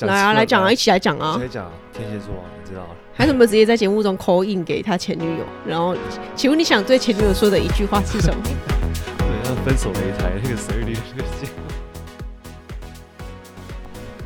[0.00, 1.38] 来啊，来讲啊，一起来讲啊！
[1.40, 2.96] 来讲天蝎座，你知道了？
[3.14, 5.44] 还有什么直接在节目中 call in 给他前女友？
[5.66, 5.96] 然后，
[6.36, 8.42] 请问你想对前女友说的一句话是什么？
[8.44, 11.62] 对，要分手擂台那个谁里那个节目。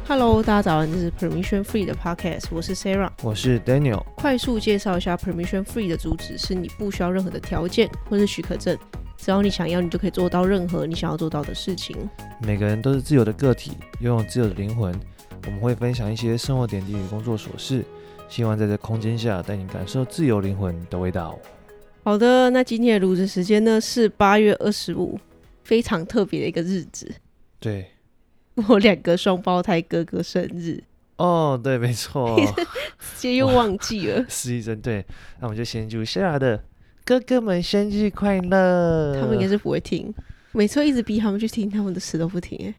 [0.09, 4.03] Hello，大家早安，这是 Permission Free 的 Podcast，我是 Sarah，我是 Daniel。
[4.17, 8.77] 快速介绍一下 Permission Free 的主旨：是你不需要任何的条件或是许可证。
[9.17, 11.97] 只要你想要，你就可以做到任何你想要做到的事情。
[12.41, 14.93] 每个人都是自由的个体，拥有自由的灵魂。
[15.47, 17.85] 我们会分享一些生活点滴与工作琐事，
[18.29, 21.39] 希望在这空间下带你感受自由灵魂的味道。
[22.05, 25.19] 好的，那今天的录制时间呢是八月二十五，
[25.65, 27.13] 非常特别的一个日子。
[27.61, 27.91] 对，
[28.69, 30.83] 我两个双胞胎哥哥生日。
[31.17, 32.37] 哦，对，没错，
[33.17, 34.25] 直接又忘记了。
[34.29, 35.05] 是一声对，
[35.41, 36.65] 那我们就先祝下的。
[37.05, 39.21] 哥哥们生日快乐！
[39.21, 40.13] 他们应该是不会听，
[40.53, 42.59] 每次一直逼他们去听，他们的死都不听。
[42.67, 42.75] 哎，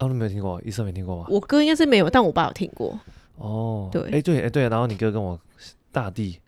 [0.00, 0.60] 哦，你没有听过？
[0.64, 1.26] 医生没听过吗？
[1.28, 2.98] 我哥应该是没有，但我爸有听过。
[3.36, 5.38] 哦，对，哎，对，哎，对，然后你哥跟我
[5.92, 6.38] 大弟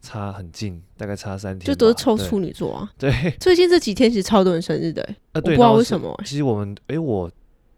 [0.00, 2.92] 差很近，大概差三天，就都是臭处女座啊。
[2.96, 6.18] 对， 最近这几天其实超多人生日的，呃，我不知道为什么。
[6.24, 7.30] 其实我们，哎，我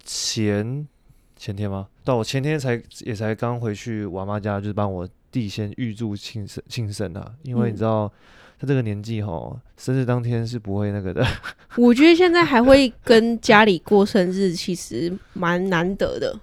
[0.04, 0.86] 前
[1.36, 1.88] 前天吗？
[2.04, 8.12] 到我前天才也才刚回去我妈家，就是帮我弟先预祝庆生庆生啊，因为你知道。
[8.58, 11.26] 他这个年纪哈，生日当天是不会那个的。
[11.76, 16.38] 我觉得现在还会跟家里过生日，其实蛮难得的。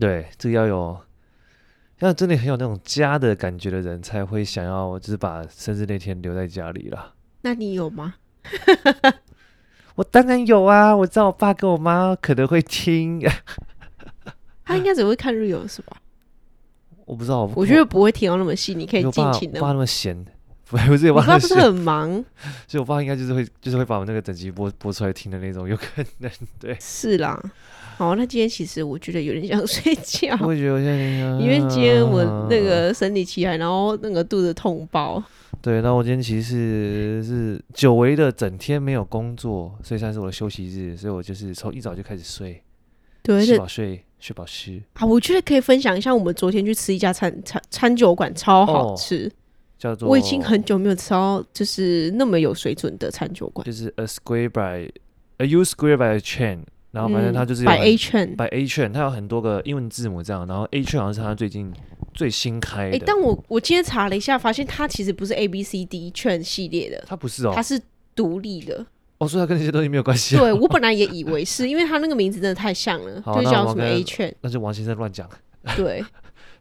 [0.00, 0.98] 对，这个要有，
[1.98, 7.12] 要真的很有那种家的感觉的人，才会想要，就是把生日那天留在家里啦。
[7.42, 8.14] 那你有吗？
[9.96, 10.96] 我当然有啊！
[10.96, 13.22] 我知道我爸跟我妈可能会听。
[14.64, 15.98] 他应该只会看日游是吧？
[17.04, 19.60] 我不知道，我，我觉得不会听到那么细，你可以尽情的。
[19.60, 20.24] 爸那么闲。
[21.14, 22.10] 我爸不是很忙，
[22.66, 25.84] 所以我爸应该就是会，就是会把我那个整集播播出来听的那种，有可
[26.18, 26.76] 能对。
[26.80, 27.40] 是啦，
[27.96, 30.96] 好，那今天其实我觉得有点想睡觉，我也觉得我现在
[31.38, 35.22] 因为今天我那个生理期来，然后那个肚子痛爆。
[35.62, 42.62] 对，那我今天其实是是久违的整天没有工作，所以算是我的休息日，所以我就是从一早就开始睡，
[43.22, 44.82] 对，吃饱睡，睡饱吃。
[44.94, 49.30] 啊，我觉得可以分享一下，我们昨天去吃一家餐餐餐酒馆，超好吃。
[49.90, 54.90] 哦叫做我已经很久没有吃到就是那么有水准的餐酒馆，就是 a square by
[55.38, 61.70] a u square by a chain，然后反正它就是 by a chain by a chain，它有很多个英文字母这样，然后 a chain 好像是它最近
[62.14, 62.96] 最新开的。
[62.96, 67.78] 哎，但我我今天查了一下，发现它其实不是 A B C D chain 系列的，它不是哦，它是
[68.14, 68.86] 独立的。
[69.18, 70.36] 哦，所以它跟那些东西没有关系。
[70.36, 75.28] 对，我本来也以为是因为它那个名字真的太像了， 就叫什么 A chain，那就王先生乱讲。
[75.76, 76.04] 对。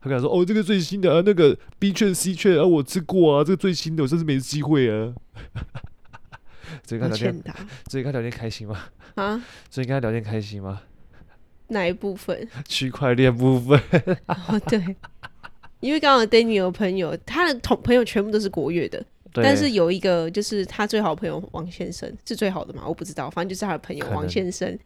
[0.03, 5.13] 他跟他说：“哦，这个最新的啊，那个 B 券 C 券啊，我吃过啊，这个最新的，我真是没机会啊。
[6.85, 7.43] ”所以跟他聊天，
[7.87, 8.77] 所以跟他聊天开心吗？
[9.15, 9.41] 啊？
[9.69, 10.81] 所以跟他聊天开心吗？
[11.67, 12.45] 哪一部分？
[12.67, 13.79] 区块链部分。
[14.27, 14.83] 哦，对，
[15.79, 22.83] 因为刚好 Danny 有朋友，他的同朋友全部都是国乐的，但是有一个就是他最好的朋友王先生是最好的嘛？
[22.85, 24.77] 我不知道，反正就是他的朋友王先生，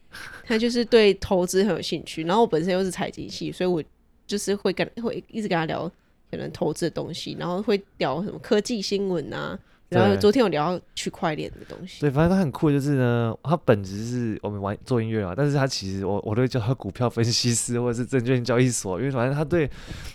[0.46, 3.84] 他就是对投资很有兴趣，然后我本身又是财经系，所以我。
[4.28, 5.90] 就是会跟会一直跟他聊
[6.30, 9.58] 可能投资的东西，然后会聊什么科技新闻啊，
[9.88, 12.02] 然后昨天有聊区块链的东西。
[12.02, 19.66] 对，反正他很酷，就是呢，他本质是我们玩做音乐啊，但是他其实我我都会叫他股票分析师或者是证券交易所，因为反正他对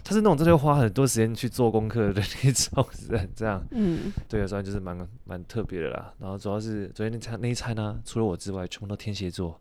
[0.04, 3.64] 他是那种真的会花很多时间去做功课的那种人， 这样。
[3.70, 6.12] 嗯，对，所以就是蛮蛮特别的啦。
[6.20, 9.58] 然后主要是昨天那餐那一餐呢、啊，除了我之外，全部都天蝎座。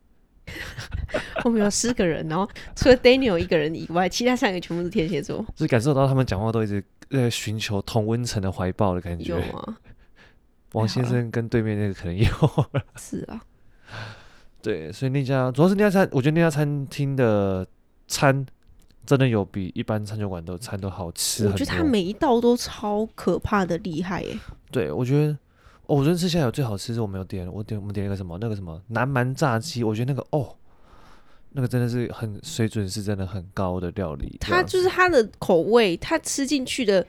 [1.43, 5.45] 我们有四个人，然后除了 Daniel 一个人以外，其他三个全部是天蝎座。
[5.55, 9.33] 就感受到他们讲话都一直在寻求同温层的怀抱的感觉。
[9.33, 9.77] 有吗？
[10.73, 12.25] 王先生跟对面那个可能有。
[12.95, 13.41] 是啊。
[14.61, 17.65] 对，所以那家主要是那家餐，我觉得那家餐厅的
[18.07, 18.45] 餐
[19.05, 21.47] 真的有比一般餐酒馆的餐都好吃。
[21.47, 24.37] 我觉得他每一道都超可怕的厉害耶。
[24.71, 25.37] 对，我觉得。
[25.91, 30.55] 哦、我昨天吃下来有最好吃是我没有点，我点我们点了个什么那个什么南蛮炸鸡，我觉得那个哦，
[31.49, 34.37] 那个真的是很水准是真的很高的料理。
[34.39, 37.05] 它就是它的口味，它吃进去的，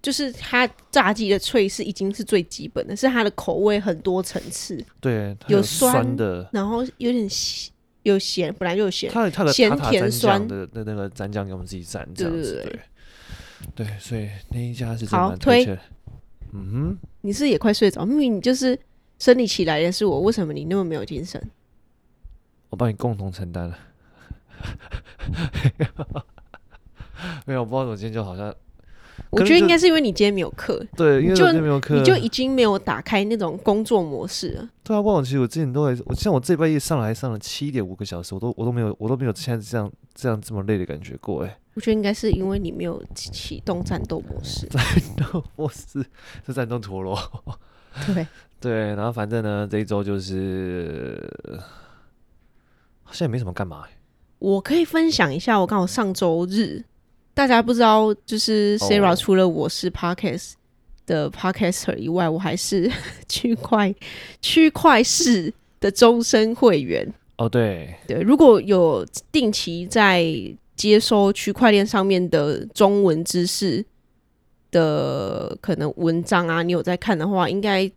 [0.00, 4.80] 就是它炸鸡的脆是已经是最基本的，是它的口味很多层次。
[5.00, 7.72] 对，有酸的，然后有点咸，
[8.04, 9.10] 有咸，本来就有咸。
[9.10, 12.80] 它它的咸甜酸的的那个蘸酱给我们自己蘸，这样子对，对，对，
[13.74, 15.76] 对，对，所以那一家是真的蛮推荐。
[16.52, 18.78] 嗯哼，你是也快睡着，明明你就是
[19.18, 21.42] 生理起来的是我，为什么你那么没有精神？
[22.70, 23.78] 我帮你共同承担了。
[27.46, 28.54] 没有，我不知道我今天就好像
[29.30, 34.68] 我觉得应该是因为你今天没有课，对，因为今天没有课，你就已经没有打开那种工作模式了。
[34.84, 41.58] 对啊，忘了，其实我之前都还，我像我这半夜上来上了七点五个小时，我都我都没有，我都没有现在这样这样这么累的感觉过哎。
[41.74, 44.66] 我觉得应该是因为你没有启动战斗模式。
[44.68, 44.84] 战
[45.16, 46.04] 斗模式
[46.44, 47.18] 是战斗陀螺。
[48.06, 48.26] 对
[48.60, 51.18] 对，然后反正呢，这一周就是
[53.02, 53.84] 好像也没什么干嘛。
[54.38, 56.84] 我可以分享一下，我刚好上周日，
[57.34, 60.52] 大家不知道，就是 Sarah 除了我是 Podcast
[61.06, 62.90] 的 Podcaster 以外，我还是
[63.28, 63.94] 区块
[64.40, 67.12] 区块市的终身会员。
[67.38, 70.24] 哦，对对，如果有定期在。
[70.74, 73.84] 接收区块链上面的中文知识
[74.72, 77.88] 的可能文章啊，你有在看的话，应该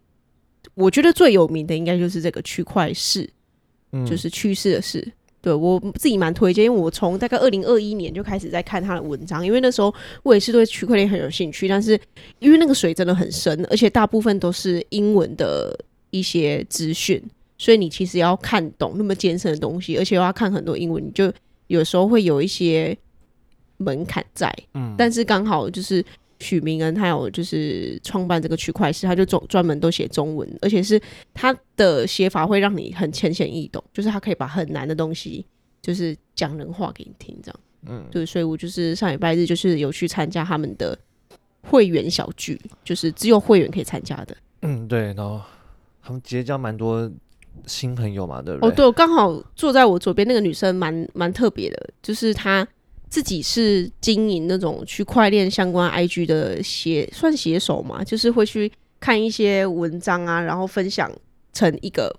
[0.75, 3.27] 我觉得最有名的应该就是这个区块市，
[3.91, 5.11] 嗯，就是趋势的势。
[5.45, 9.93] 对，我自己蛮推荐，因为我从大概二零二一年就开始在看他的文章，因为那时候
[10.23, 11.99] 我也是对区块链很有兴趣，但是
[12.39, 15.77] 因为那个水真的很深，而且大部分都是英文的
[16.09, 17.21] 一些资讯，
[17.59, 21.31] 所以你其实要看懂那么艰深的东西，而且要看很多英文，你就。
[21.67, 22.95] 有时候会有一些
[23.77, 26.05] 门槛在，嗯，但是刚好就是
[26.39, 30.99] 许明恩他有就是创办这个区块势，他就专专门都写中文，而且是
[31.33, 35.45] 他的写法会让你很浅显易懂，就是他可以把很难的东西
[35.81, 40.97] 就是讲人话给你听，这样，嗯，对，所以我就是上礼拜日就是有去参加他们的
[41.61, 45.41] 会员小聚，就是只有会员可以参加的，嗯，对，然后
[46.03, 47.11] 他们结交蛮多。
[47.65, 48.69] 新朋友嘛，对不对？
[48.69, 52.67] 哦，对，我刚好坐在我左边那个女生蛮蛮特别的，就是她
[53.15, 58.69] 自己是经营那种区块链相关 IG 的写，算写手嘛，就是会去
[58.99, 61.09] 看一些文章啊，然后分享
[61.53, 62.13] 成一个。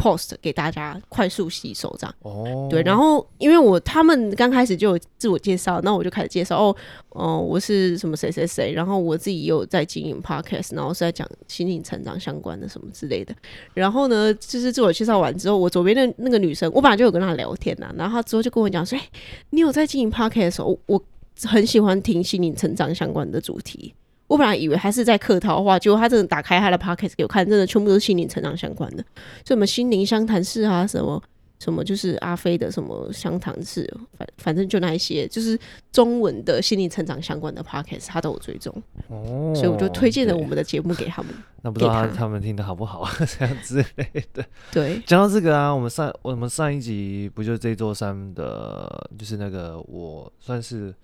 [0.00, 6.76] Post 给大家快速吸收这样哦，对，然后因为我他们刚开始就有自我介绍，那我就开始介绍哦，
[7.10, 13.34] 哦，我是什么谁谁谁，然后我自己也有在经营 podcast，然后是在讲心灵成长相关的什么之类的。
[13.74, 19.08] 然后呢，就是自我介绍完之后，我左边的那个女生，我本来就有跟她聊天呐，然后她之后就跟我讲说，哎，
[19.50, 21.02] 你有在经营 podcast，我我
[21.44, 23.94] 很喜欢听心灵成长相关的主题。
[24.30, 29.02] 我本来以为他是在客套话，结果他真的打开他的 podcast 给我看，真的全部都是心灵成长相关的，
[29.42, 31.20] 就什么心灵相谈室啊，什么
[31.58, 35.58] 什么就是阿飞的什么相谈室，反反正就那一些，就是
[35.90, 38.72] 中文的心灵成长相关的 podcast，他都有追踪，
[39.08, 41.34] 哦，所以我就推荐了我们的节目给他们。
[41.62, 43.10] 那不知道他他们听的好不好啊？
[43.26, 44.44] 这样之类的。
[44.70, 50.94] 对，讲到这个啊，我们上我们上一集不就是这座山的，就是那个我算是。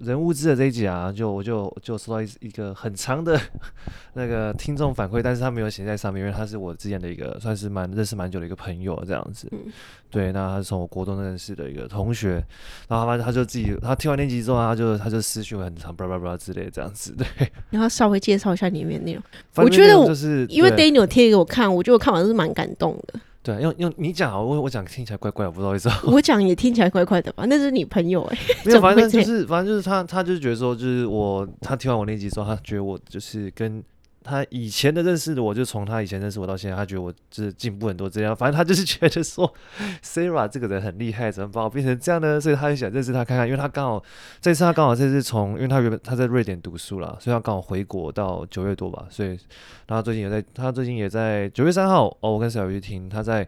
[0.00, 3.38] 人物志的这一集啊，就我就就收到一一个很长的
[4.14, 9.48] 那个听众反馈，但是他没有写在上面，因为他是我之前的一个算是蛮认识蛮久的一个朋友这样子。
[9.52, 9.72] 嗯、
[10.10, 12.44] 对，那他是从我国中认识的一个同学，
[12.88, 17.14] 然后他他就自己他听完那集之后，他就他就私讯很长，巴拉巴拉之类这样子。
[17.18, 17.26] 对，
[17.70, 19.22] 然后稍微介绍一下里面内容。
[19.56, 23.20] 我觉得我就是因为 Daniel 贴给我看，我觉得我看完是蛮感动的。
[23.44, 25.94] 对，用用你讲啊，我我讲听起来怪怪，我不知道为什么。
[26.06, 27.44] 我讲也听起来怪怪的吧？
[27.46, 28.56] 那是你朋友哎、欸。
[28.64, 33.84] 没有， 反正就是反正就是他，他就是觉得说，就是我，他听完我那集之后，他觉得我就是跟。
[34.24, 38.34] 他以前的认识的我，就从他以前认识我到现在，他觉得我就是进步很多这样。
[38.34, 39.54] 反正他就是觉得说
[40.02, 42.40] ，Sarah 这个人很厉害，怎么把我变成这样呢？
[42.40, 43.46] 所以他就想认识他看看。
[43.46, 44.02] 因为他刚好
[44.40, 49.06] 这次他刚好这次从，因为他原本他在瑞典读书了，所以他刚好回国到九月多吧。
[49.10, 49.38] 所以，
[49.86, 53.46] 然后最近也在，他最近也在九月三号哦，我跟小鱼听他在。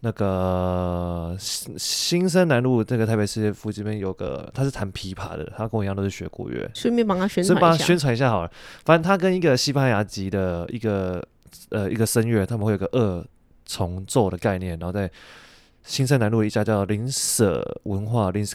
[0.00, 8.50] 那个新新生南路这个台北市附近这边有个，他是弹琵琶的，他跟我一样都是学国乐，顺便帮他宣传，宣传一下好了。
[8.84, 11.26] 反正他跟一个西班牙籍的一个
[11.70, 13.26] 呃一个声乐，他们会有个二
[13.66, 15.10] 重奏的概念，然后在
[15.82, 18.52] 新生南路一家叫林舍文化 Lin's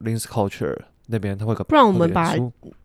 [0.00, 2.34] Culture 那边，他会搞，不然我们把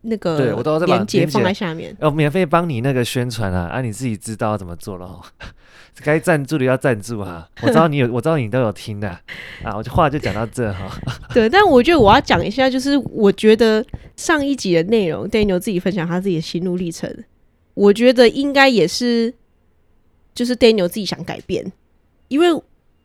[0.01, 5.21] 那个对我都要连接放在下面，要免费帮你那个宣传啊，啊你自己知道怎么做了。
[6.01, 9.09] 该赞助的要赞助哈，我知道你有， 我知道你都有听的
[9.63, 10.89] 啊，我就话就讲到这哈。
[11.33, 13.85] 对，但我觉得我要讲一下，就是我觉得
[14.15, 17.13] 上一集的内容，Daniel 自己分享他自己的心路历程，
[17.73, 19.33] 我觉得应该也是，
[20.33, 21.69] 就是 Daniel 自己想改变，
[22.29, 22.47] 因为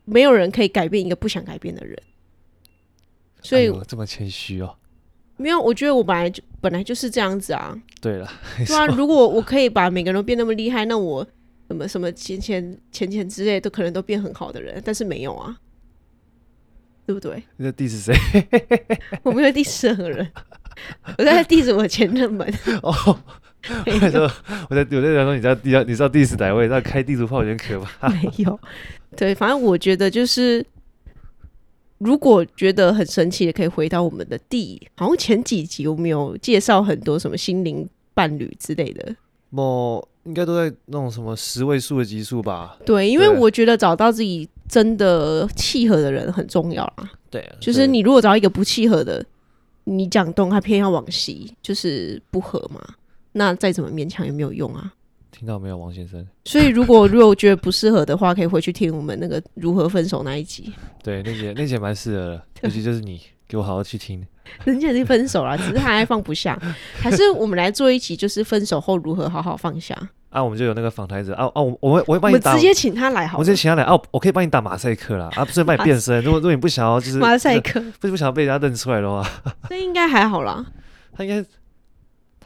[0.05, 2.01] 没有人可以改变一个不想改变的人，
[3.41, 4.73] 所以、哎、这么谦虚哦。
[5.37, 7.75] 没有，我觉得我本来就本来就是这样子啊。
[8.01, 8.29] 对了，
[8.65, 11.27] 对啊，如果我可以把每个人都变那么厉害，那我。
[11.67, 15.57] 什么什么钱钱钱钱之类都可能都变很好的人，但是没有啊，
[17.07, 17.41] 对不对？
[17.57, 18.13] 你在 diss 谁？
[19.23, 20.31] 我没有 diss 任何人，
[21.17, 22.47] 我在 diss 我前任们。
[22.83, 23.19] 哦，
[23.83, 24.31] 我在说，
[24.69, 26.67] 我在我在想说，你知道你知道你知道 diss 哪位？
[26.67, 28.09] 那开地图炮有点可怕。
[28.09, 28.59] 没有，
[29.17, 30.63] 对，反正我觉得就是
[31.97, 39.15] 如果觉得很神奇，也可以回到我们的第，好像前几集我们有介绍很多什么心灵伴侣之类的。
[39.49, 42.77] 某应该都在那种什么十位数的级数吧？
[42.85, 47.09] 对，因为我觉得找到自己真的契合的人很重要啦。
[47.29, 49.23] 对，就是你如果找到一个不契合的，
[49.85, 52.81] 你讲东他偏要往西，就是不合嘛。
[53.33, 54.93] 那再怎么勉强也没有用啊。
[55.37, 56.25] 听到没有，王先生？
[56.45, 60.71] 所以如果如果我觉得不适合的话，可以回去听我们那个如何分手那一集。
[61.03, 64.25] 对，那集那集蛮适合的， 尤其就是你给我好好去听。
[64.63, 66.57] 人家已经分手了，只是他还放不下。
[67.01, 69.95] 还是我们来做一集，就是分手后如何好好放下。
[70.29, 76.21] 啊，我们就有那个访谈者啊啊，我我会我会帮你打，我直接请他来好，我直接请他来哦，我可以帮你打马赛克啦，啊，不是帮你变身。
[76.23, 79.27] 如果如果你不想要，就是马赛克，不是不想要被人家认出来的话，
[79.69, 80.65] 那应该还好啦。
[81.17, 81.43] 他应该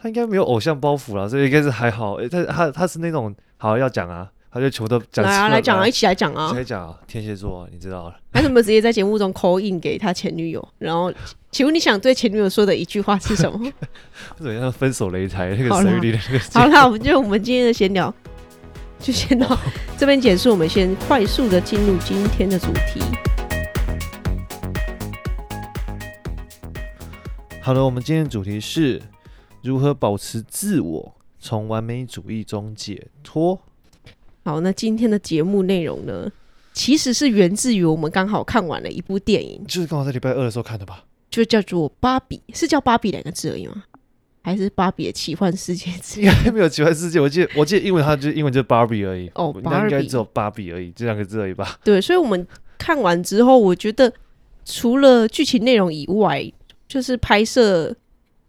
[0.02, 2.16] 他应该没有偶像包袱啦，所以应该是还好。
[2.28, 3.34] 他他他是那种。
[3.62, 5.22] 好，要讲啊，他就全部都讲。
[5.22, 6.46] 来啊，来讲啊，一起来讲啊。
[6.46, 8.16] 一起来讲啊，天蝎座，你知道了。
[8.32, 10.66] 他怎么直接在节目中 call in 给他前女友？
[10.78, 11.12] 然后，
[11.50, 13.70] 请问你想对前女友说的一句话是什么？
[14.38, 14.72] 怎么样？
[14.72, 16.58] 分手擂台那个神諭的那个。
[16.58, 18.14] 好了，我们就我们今天的闲聊
[18.98, 19.46] 就先到
[19.98, 20.50] 这边结束。
[20.52, 23.02] 我们先快速的进入今天的主题。
[27.60, 29.02] 好了，我们今天的主题是
[29.62, 31.14] 如何保持自我。
[31.42, 33.58] 从完美主义中解脱。
[34.44, 36.30] 好，那今天的节目内容呢，
[36.74, 41.02] 其实是源自于我们刚好看完了一部电影，就是刚好在礼拜二的时候看的吧？
[41.30, 43.84] 就叫做《芭比》，是叫《芭比》两个字而已吗？
[44.42, 45.90] 还是《芭比的奇幻世界》？
[46.20, 49.30] 应该没有奇幻世界，我记得我记得英文它就英文就是《芭比》而已。
[49.34, 51.80] 哦，那应该只有《芭比》而已，这两个字而已吧？
[51.82, 54.12] 对，所以我们看完之后，我觉得
[54.66, 56.52] 除了剧情内容以外，
[56.86, 57.96] 就是拍摄。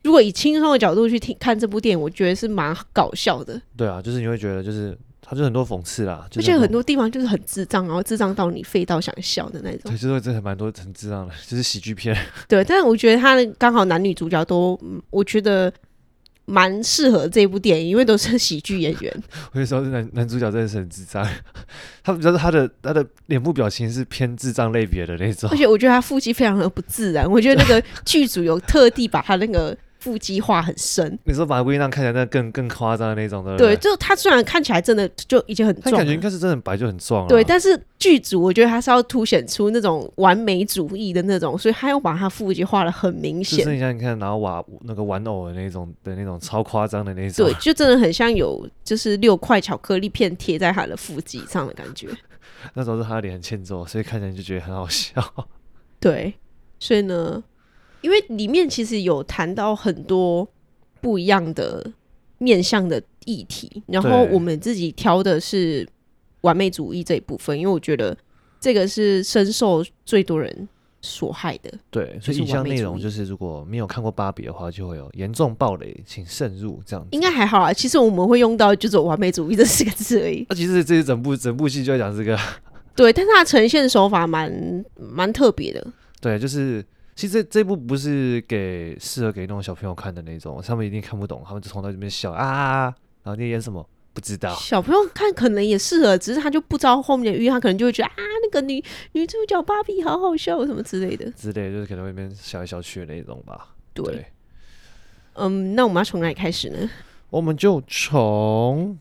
[0.04, 3.62] 如果以轻松的角度去听看这部电影，我觉得是蛮搞笑的。
[3.78, 9.92] 对啊，就是你会觉得，就是它就很多讽刺啦，而且很多地方就是很智障，然后智障到你废到想笑的那种。
[9.92, 12.18] 对，就是真的蛮多很智障的，就是喜剧片。
[12.48, 14.80] 对，但是我觉得他刚好男女主角都，
[15.12, 15.72] 我觉得
[16.46, 19.24] 蛮适合这部电影，因为都是喜剧演员。
[19.54, 21.24] 我跟你说，男男主角真的是很智障，
[22.04, 29.78] 他主要是他的他的脸部表情是偏智障类别的那种，而且我觉得他腹肌非常的不自然，我觉得那个剧组有特地把他那个。
[30.02, 52.10] 腹肌画很深，你说把威娜看起来那更更夸张的那种的，对，就他虽然看起来真的就已经很壮，他感觉应该是真的白就很壮了，对，但是剧组我觉得他是要凸显出那种完美主义的那种，所以他又把他腹肌画的很明显，就是你像你看拿瓦那个玩偶的那种的那种超夸张的那种，对，就真的很像有就是六块巧克力片贴在他的腹肌上的感觉。
[52.74, 55.24] 那时候是他的脸很欠揍，所以看起来就觉得很好笑。
[56.00, 56.34] 对，
[56.80, 57.44] 所以呢，
[58.02, 60.48] 因为里面其实有谈到很多。
[61.04, 61.84] 不一样的
[62.38, 65.84] 面向的议题，然后我们自己挑的是
[66.42, 68.16] 完美主义这一部分，因为我觉得
[68.60, 70.70] 这个是深受最多人
[71.02, 71.74] 所害的。
[71.90, 76.80] 对，所以以上内容就是如果没有看过芭比的话，就会有严重暴雷，请慎入。
[76.86, 77.74] 这样应该还好啊。
[77.74, 80.46] 其实我们会用到就是完美主义这四个字而已。
[80.48, 82.38] 那、 啊、其实这整部整部戏就在讲这个。
[82.96, 85.88] 对，但是它呈现手法蛮蛮特别的。
[86.20, 86.86] 对，就是。
[87.22, 92.86] 其实这这部不是给适合给那种小朋友看的那种，他们一定看不懂，他们就从那边笑啊，
[93.22, 94.56] 然后你演什么不知道。
[94.56, 101.30] 小朋友看可能也适合，只是他就不知道后面的寓意，他可能就会觉得啊，那个女女主角芭比好好笑什么之类的。
[101.34, 103.76] 之类就是可能会变笑来笑去的那种吧。
[103.94, 104.26] 对，对
[105.34, 106.90] 嗯，那我们要从哪里开始呢？
[107.30, 108.98] 我们就从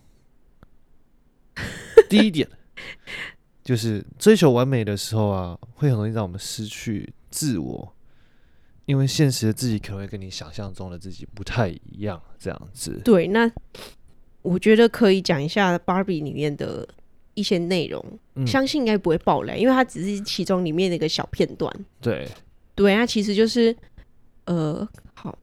[2.10, 2.46] 第一点，
[3.64, 7.94] 就是追求完美的时候啊，会很容易让我们失去自我。
[8.86, 13.00] 因为现实的自己可能会跟你想象中的自己不太一样，这样子。
[13.04, 13.48] 对，那
[14.42, 16.88] 我觉得可以讲一下《芭比》里面的
[17.34, 21.72] 一些内容，嗯、相信应该不会爆雷，因为它只是其中里面的一个小片段。
[22.00, 22.26] 对，
[22.74, 23.74] 对，它其实就是
[24.46, 25.38] 呃，好。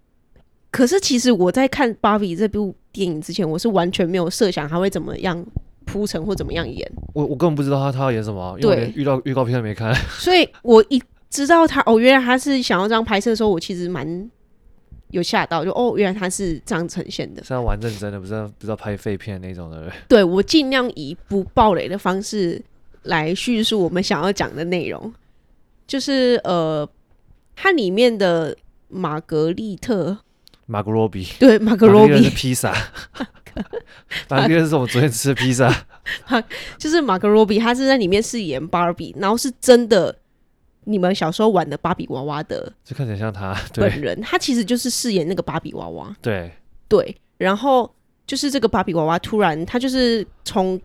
[0.70, 5.46] 可是其实我在看《芭比》这部电影之前，我是完全没有设想它会怎么样
[5.86, 6.92] 铺陈或怎么样演。
[7.14, 9.96] 我我根本不知道他他要演什么，因为我连预告预告片都没看。
[10.20, 11.02] 所以我一。
[11.30, 14.30] 知道他哦，原来他是想要这样拍摄的时候，我其实蛮
[15.10, 19.92] 有吓到，就哦，原来他是这样呈现的，是要玩认真的，不是不知道拍废片那种的。
[20.08, 22.62] 对，我尽量以不暴雷的方式
[23.04, 25.14] 来叙述我们想要讲的内容，
[25.86, 26.90] 就是呃，
[27.56, 28.56] 它里面的
[28.88, 30.18] 玛格丽特，
[30.66, 32.24] 玛格罗比，对，玛格罗比。
[32.24, 32.74] 是披萨，
[34.30, 35.86] 玛格丽特是我昨天吃的披萨，
[36.80, 40.16] 就是玛格罗比，他是在里面饰演芭比，然后是真的。
[40.90, 46.16] 你们小时候玩的芭比娃娃的，就看起来像他 本人，他其实就是饰演那个芭比娃娃。
[46.22, 46.50] 对
[46.88, 47.94] 对，然后
[48.26, 50.80] 就是这个芭比娃娃突然，他就是从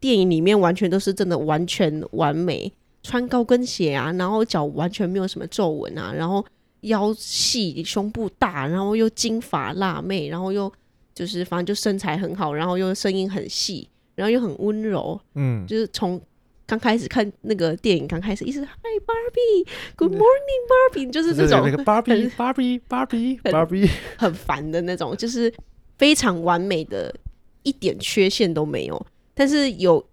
[0.00, 2.70] 电影里面完全都是真的完全完美，
[3.04, 6.44] 穿高跟鞋啊，然后脚完全没有什么皱纹啊，然后
[6.80, 10.70] 腰细、胸部大，然后又金发辣妹，然后又
[11.14, 16.20] 就是反正就身材很好，然后又声音很细，然后又很温柔，嗯，就是从。
[16.66, 25.52] 刚开始看那个电影，刚开始一直 Hi Barbie，Good morning Barbie，就是这种那个 Barbie Barbie Barbie Barbie 很烦的那种，就是
[25.98, 27.14] 非常完美的，
[27.62, 29.06] 一点缺陷都没有。
[29.34, 30.06] 但是有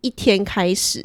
[0.00, 1.04] 一天开始。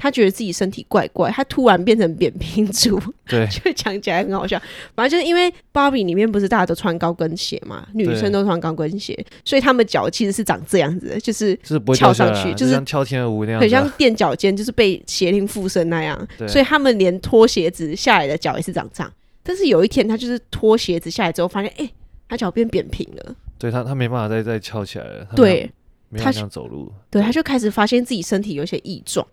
[0.00, 4.58] 他觉得自己身体怪怪，他突然变成扁平足，对， 就讲起来很好笑。
[4.94, 9.14] 反正就是因为芭比里面不是大家都穿高跟鞋嘛，女生都穿高跟鞋，
[9.44, 11.54] 所以他们脚其实是长这样子的，就是
[11.94, 16.18] 翘上去，就是像跳天鹅舞那样，很像垫脚尖，就是被邪灵附身那样。
[16.48, 19.12] 所以他们连脱鞋子下来的脚也是长这样。
[19.42, 21.94] 但是有一天，他就是脱鞋子下来之后，发现哎、欸，
[22.28, 23.34] 他脚变扁平了。
[23.58, 25.26] 对他，他没办法再再翘起来了。
[25.36, 25.70] 对，
[26.16, 29.26] 他想走路，对，他就开始发现自己身体有些异状。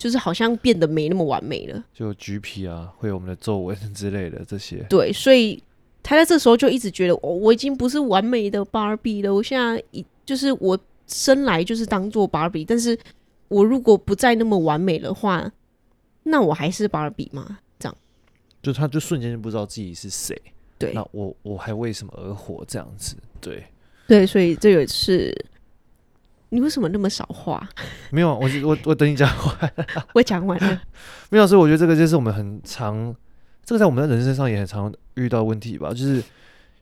[0.00, 4.78] 就是好像变得没那么完美了，就橘皮啊，会有我们的皱纹 之类的这些。
[4.88, 5.62] 对，所以
[6.02, 9.34] 他在这时候就一直觉得，哦，我已经不是完美的芭比了。
[9.34, 12.98] 我现在一就是我生来就是当做芭比，但是
[13.48, 15.52] 我如果不再那么完美的话，
[16.22, 17.58] 那我还是芭比吗？
[17.78, 17.94] 这样，
[18.62, 20.34] 就他就瞬间就不知道自己是谁。
[20.78, 22.64] 对，那我我还为什么而活？
[22.66, 23.62] 这样子，对，
[24.08, 25.36] 对，所以这个是。
[26.50, 27.68] 你为什么那么少话？
[28.10, 29.72] 没有，我我我等你讲完。
[30.14, 30.82] 我讲完了。
[31.30, 33.14] 没有，所以我觉得这个就是我们很常，
[33.64, 35.90] 这个在我们的人生上也很常遇到问题吧。
[35.90, 36.16] 就是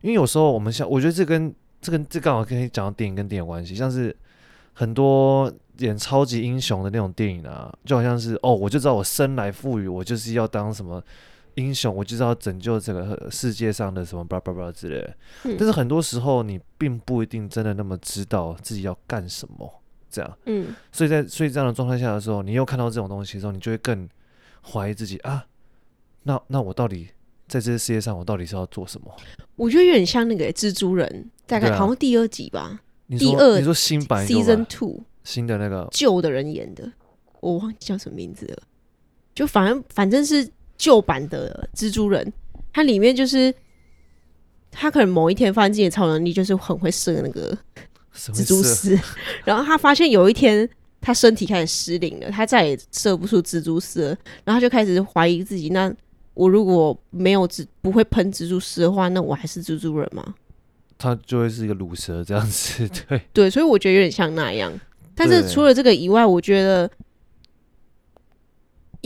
[0.00, 4.14] 因为有时候我们像，我觉得这跟这跟这刚好跟你讲到电影跟电影有关系，像是
[4.72, 11.02] 很多演超级英雄的那种电影啊，就好像是哦，我就知道我生来赋予，我就是要当什么。
[11.58, 15.16] 英雄，我就是要拯救这个世界上的什么巴拉巴拉之类的。
[15.42, 15.56] 嗯。
[15.58, 19.68] 但是很多时候，你并不一定真的那么知道自己要干什么，
[20.08, 20.38] 这样。
[20.46, 20.72] 嗯。
[20.92, 24.08] 所以在所以这样的状态下的时候，你又看到这种东西的时候，你就会更
[24.72, 25.44] 怀疑自己啊。
[26.22, 27.08] 那那我到底
[27.48, 29.12] 在这个世界上，我到底是要做什么？
[29.56, 32.60] 我觉得有点像那个蜘蛛人，大概好像第二集吧。
[32.60, 32.80] 啊、
[33.18, 36.92] 第二，你说新版 Season Two 新的那个旧的人演的，
[37.40, 38.62] 我忘记叫什么名字了。
[39.34, 40.48] 就反正反正是。
[40.78, 42.32] 旧版的蜘蛛人，
[42.72, 43.52] 它里面就是
[44.70, 47.58] 他可能某一天发现自己的超能力，就是很会射那个
[48.14, 48.96] 蜘蛛丝。
[49.44, 50.68] 然后他发现有一天
[51.00, 54.08] 他身体开始失灵了，他再也射不出蜘蛛丝了。
[54.44, 55.92] 然后他就开始怀疑自己：那
[56.34, 60.34] 我如果没有蜘不会喷蜘蛛丝的话，那我还是蜘蛛人吗？
[60.96, 62.88] 他就会是一个卤蛇这样子。
[63.08, 64.72] 对对，所以我觉得有点像那样。
[65.16, 66.88] 但是除了这个以外，我觉得。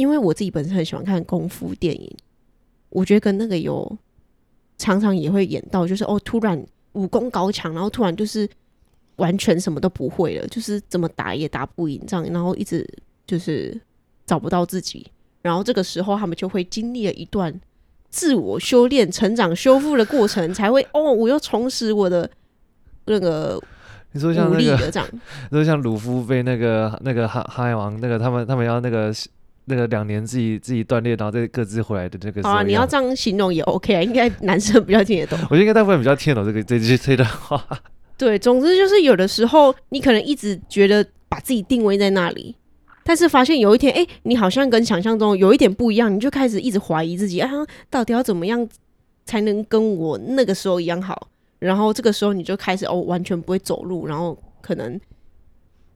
[0.03, 2.13] 因为我自己本身很喜欢看功夫电影，
[2.89, 3.97] 我觉得跟那个有
[4.77, 6.61] 常常也会演到，就是哦，突然
[6.95, 8.49] 武功高强，然后突然就是
[9.15, 12.85] 完全什么都不会了，就是怎么打也打不赢这样，然后一直
[13.29, 13.81] 就是
[14.27, 15.07] 找不到自己，
[15.41, 17.61] 然后这个时候他们就会经历了一段
[18.11, 22.29] 自我修炼、成长、修复的过程，才会哦，我又重拾我的
[23.07, 23.63] 那个
[24.11, 24.75] 你说像那个
[25.49, 29.15] 你说像鲁夫被那个那个哈哈王那个他们他们要那个。
[29.73, 32.47] 那个两年自己自己锻炼，然后再各自回来的这个。
[32.47, 35.39] 啊，你要这样形容也 OK 啊，应该男生比较听得懂。
[35.51, 37.65] 我觉得应该大部分比较听得懂这个这句这段话。
[38.19, 42.55] 对，总之就是有的时候你可能一直觉得把自己定位在那里，
[43.03, 47.51] 但是发现有一天，哎、欸，你好像跟想象中有一点不一样，你就开始一直怀疑自己啊，
[47.89, 48.69] 到底要怎么样
[49.25, 51.29] 才能跟我那个时候一样好？
[51.59, 55.01] 然后这个时候你就开始哦，完全不会走路，然后可能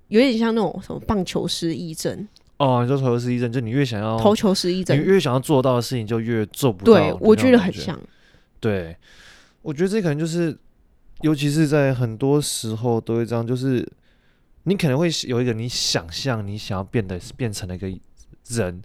[0.09, 2.27] 有点像那种什么棒球失忆症。
[2.59, 6.95] 哦，你说投球失忆症，就你越想要投球失忆症，你越想要做到的事情就越做不到。
[6.95, 8.01] 对，我觉得很像。
[8.59, 8.97] 对，
[9.61, 10.57] 我觉得这可能就是，
[11.21, 13.87] 尤其是在很多时候都会这样，就是
[14.63, 17.87] 你可能会有一个你想象你想要变得变成了一个
[18.49, 18.83] 人，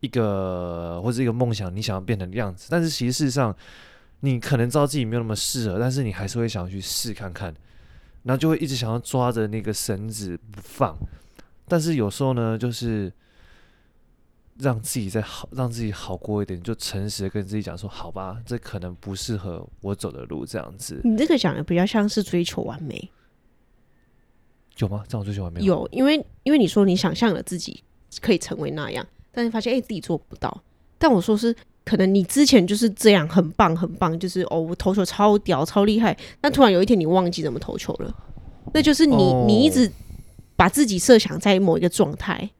[0.00, 3.56] 一个或者一个梦想，你想要变成的样子，但是其实事实上
[4.20, 7.54] 你可能知道自己没有那么适合，但是你还是会想要去试看看，
[8.24, 10.94] 然后就会一直想要抓着那个绳子不放。
[11.68, 13.10] 但是有时候呢，就是
[14.58, 23.10] 让自己再好，让自己好过一点，就诚实的跟自己讲说：“好吧，这可能不适合我走的路。”这样子，你这个讲的比较像是追求完美，
[24.78, 25.02] 有吗？
[25.08, 27.82] 这样追求完美有，因为因为你说你想象了自己
[28.20, 30.62] 可以成为那样，但是发现哎、欸、自己做不到。
[30.98, 38.14] 但我说是可能你之前就是这样很棒很棒，就是哦我投球超屌超厉害，但突然有一天你忘记怎么投球了，
[38.74, 39.90] 那就是你、哦、你一直。
[40.56, 42.50] 把自己设想在某一个状态，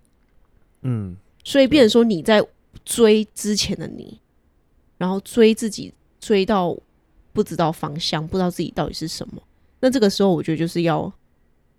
[0.82, 2.44] 嗯，所以变成说你在
[2.84, 4.20] 追之前的你，
[4.98, 6.76] 然后追自己追到
[7.32, 9.42] 不知道方向，不知道自己到底是什么。
[9.80, 11.12] 那这个时候，我觉得就是要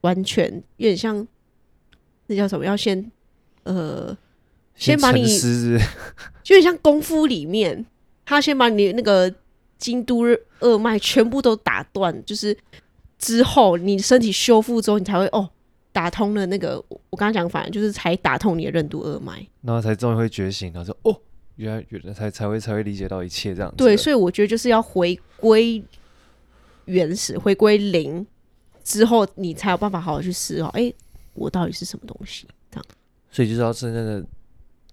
[0.02, 1.26] 完全有点像
[2.28, 2.65] 那叫什么？
[2.65, 3.12] 要先
[3.63, 4.17] 呃
[4.76, 5.26] 先把你，
[6.43, 7.86] 就像功夫里面，
[8.26, 9.34] 他先把你那个
[9.78, 10.23] 京都
[10.60, 12.58] 二脉全部都打断，就是
[13.17, 15.49] 之后你身体修复之后，你才会哦
[15.94, 21.18] 打通了那个我刚刚讲反正就是才打通你的任督二脉，然后才终于会觉醒，然后说哦，
[21.56, 23.78] 原来原来才才会才会理解到一切这样子。
[23.78, 25.82] 对，所以我觉得就是要回归
[26.86, 28.26] 原始，回归零
[28.84, 30.92] 之后，你才有办法好好去思考，哎，
[31.34, 32.46] 我到底是什么东西？
[32.70, 32.86] 这样。
[33.32, 34.26] 所以就是要真正的。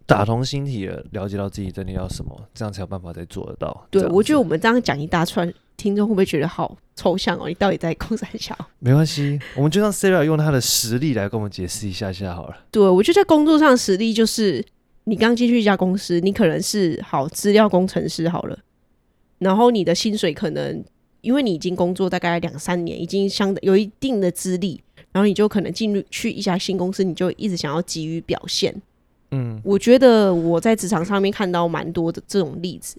[0.07, 3.87] 打通心体了，了解到自己真的要什么，这样才有办法再做得到。
[3.93, 5.49] 对，我觉得我们这样讲一大串，
[5.81, 7.49] 听众会不会觉得好抽象哦？
[7.49, 8.55] 你到底在空三小？
[8.79, 12.57] 没关系，我们就让 Sarah 用他的实力来跟我们解释一下下好了。
[12.71, 14.63] 对，我觉得在工作上的实力就是，
[15.05, 18.59] 你刚进去一家公司，你可能是好资料工程师好了，
[19.39, 20.85] 然后你的薪水可能
[21.23, 24.81] 因为你已经工作大概两三年，已经相有一定的资历，
[25.13, 28.75] 然后你就可能进入去一家新公司，你就一直想要急于表现。
[29.31, 32.97] 嗯，我觉得我在职场上面看到蛮多的这种例子，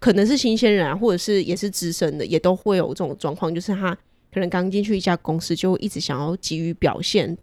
[0.00, 3.94] 可能是新鲜人啊，或者是也是资深的，也都会有这种状况，就是他
[4.32, 7.36] 可能刚进去一家公司，就一直想要急于表现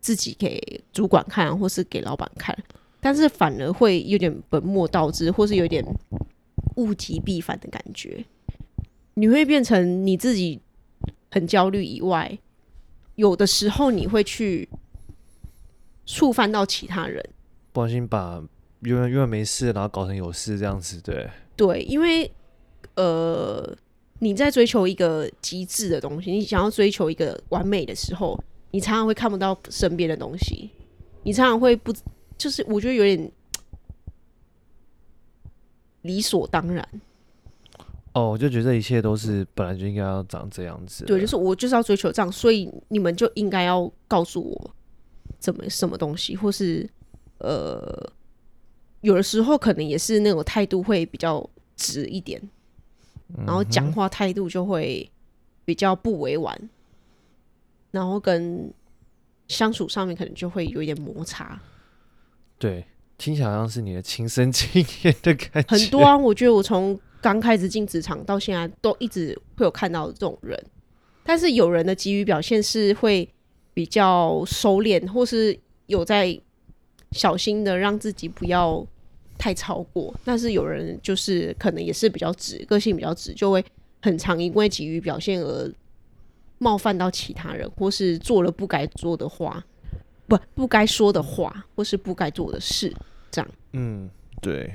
[0.00, 2.56] 自己给主管看，或是给老板看，
[3.00, 5.84] 但是反而会有点本末倒置，或是有点
[6.74, 8.24] 物极必反的感觉。
[9.14, 10.60] 你会变成你自己
[11.30, 12.36] 很焦虑以外，
[13.14, 14.68] 有的时候你会去
[16.04, 17.24] 触犯到其他人。
[17.72, 18.42] 不小心把
[18.82, 22.30] 因为因为没事，然后搞成有事这样子，对对，因为
[22.96, 23.76] 呃，
[24.18, 28.38] 你在追求一个极致的东西，你想要追求一个完美的时候，
[28.70, 30.70] 你常常会看不到身边的东西，
[31.22, 31.94] 你常常会不
[32.36, 33.32] 就是我觉得有点
[36.02, 36.86] 理所当然。
[38.12, 41.04] 哦，我就觉得一切都是本来就应该要长这样子。
[41.06, 44.70] 对，就是我就是要追求这样，所以你们就应该要告诉我
[45.38, 46.88] 怎么什么东西，或是。
[47.38, 48.10] 呃，
[49.06, 52.42] 有的时候可能也是那种态度会比较直一点，
[53.46, 55.08] 然后讲话态度就会
[55.64, 56.68] 比较不委婉，
[57.92, 58.68] 然后跟
[59.46, 61.56] 相处上面可能就会有一点摩擦。
[62.58, 62.84] 对，
[63.16, 65.68] 听起来好像是你的亲身经验的感觉。
[65.68, 70.60] 很多啊，我觉得我从刚开始进职场到现在，都一直会有看到这种人。
[71.22, 73.28] 但是有人的急于表现是会
[73.72, 76.40] 比较收敛，或是有在。
[77.12, 78.84] 小心的让自己不要
[79.38, 83.64] 太超过，但是有人就是可能也是比较直，个性比较直，就会
[84.02, 85.72] 很常因为急于表现而
[86.58, 89.64] 冒犯到其他人，或是做了不该做的话，
[90.26, 92.92] 不不该说的话，或是不该做的事，
[93.30, 93.50] 这样。
[93.72, 94.08] 嗯，
[94.40, 94.74] 对。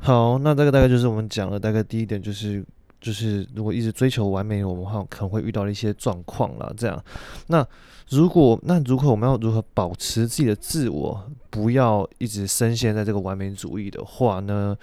[0.00, 2.64] 好，那这个大概就是我们讲的大概第一点，就是
[3.00, 6.72] 就是如果一直追求完美，我们话可能会遇到一些状况啦。
[6.76, 7.04] 这样，
[7.46, 7.66] 那。
[8.10, 14.74] 如果那如果我们要如何保持自己的自我，不要一直深陷在这个完美主义的话呢？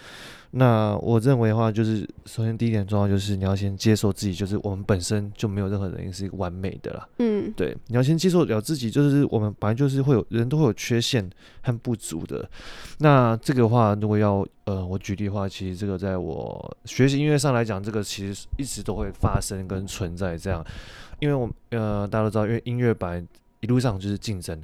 [0.58, 7.06] 那我认为的话，就是首先第一点重要就是你要先接受自己，就是我们本身就没有任何人是完美的啦。
[7.18, 11.30] 嗯，对，你要先接受了自己，就是我们本来就是会有人都会有缺陷
[11.62, 12.50] 和不足的。
[13.00, 20.66] 那这个的话，如果要呃我举例的话，其实这个在我学习音乐上来讲，这个其实一直都会发生跟存在这样。
[21.20, 23.28] 因为我呃大家都知道，因为音乐版
[23.60, 24.58] 一路上就是竞争，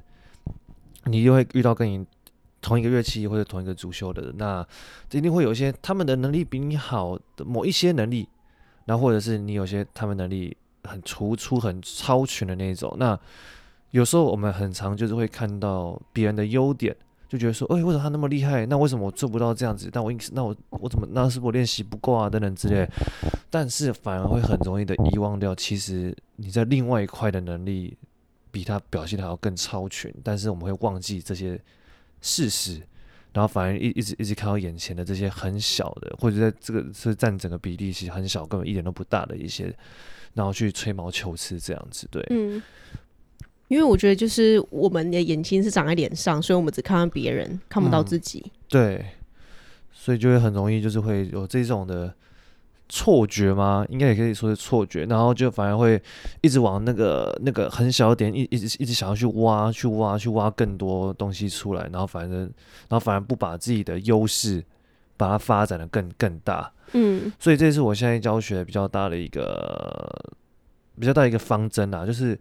[1.04, 2.06] 你就会遇到跟你
[2.62, 4.66] 同一个乐器或者同一个主修的人，那
[5.12, 8.28] 一定会有一些他们的能力比你好的某一些能力，
[8.86, 12.96] 然后或者是你有些他们能力很突出、很超群的那种。
[12.98, 13.20] 那
[13.90, 16.96] 有时候我们很常就是会看到别人的优点。
[17.28, 18.66] 就觉得说，哎、为什么他那么厉害？
[18.66, 19.90] 那为什么我做不到这样子？
[19.90, 22.30] 但我应那我我怎么那是我练习不够啊？
[22.30, 22.86] 等等之类。
[23.50, 27.98] 但是反而会很容易的遗忘掉，其实你在另外一块的能力
[28.52, 30.14] 比他表现的还要更超群。
[30.22, 31.58] 但是我们会忘记这些
[32.22, 32.82] 事实，
[33.34, 39.74] 然后反而一一直一直看到眼前的这些很小的，或者在这个是占整个比例其实很小，根本一点都不大的一些，
[40.34, 42.08] 然后去吹毛求疵这样子。
[42.10, 42.62] 对，嗯。
[43.68, 48.44] 因为我觉得，就是我们的眼睛是长在脸上，所以我们只看到别人，看不到自己。
[48.46, 48.52] 嗯。
[48.68, 49.06] 对，
[49.94, 52.14] 所以就会很容易，就是会有这种的
[52.92, 53.86] 错觉吗？
[53.90, 55.06] 应该也可以说是错觉。
[55.06, 56.00] 然后就反而会
[56.42, 61.90] 一直往那个那个很小点，一一直一直想要去挖，去挖，去挖更多东西出来。
[61.92, 64.62] 然后反正，然后反而不把自己的优势
[65.16, 66.70] 把它发展的更更大。
[66.92, 70.08] 嗯，所以这是我现在教学比较大的一个
[71.00, 72.38] 比较大的一个方针啊，就是。